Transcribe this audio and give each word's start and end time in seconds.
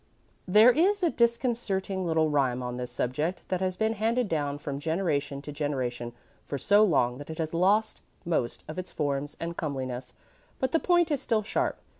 There 0.47 0.71
is 0.71 1.03
a 1.03 1.11
disconcerting 1.11 2.07
little 2.07 2.31
rhyme 2.31 2.63
on 2.63 2.77
this 2.77 2.89
subject 2.89 3.43
that 3.49 3.61
has 3.61 3.77
been 3.77 3.93
handed 3.93 4.27
down 4.27 4.57
from 4.57 4.79
generation 4.79 5.43
to 5.43 5.51
generation 5.51 6.13
for 6.47 6.57
so 6.57 6.83
long 6.83 7.19
that 7.19 7.29
it 7.29 7.37
has 7.37 7.53
lost 7.53 8.01
most 8.25 8.63
of 8.67 8.79
its 8.79 8.89
form 8.89 9.27
and 9.39 9.55
comeliness; 9.55 10.15
but 10.57 10.71
the 10.71 10.79
point 10.79 11.11
is 11.11 11.21
still 11.21 11.43
sharp. 11.43 11.77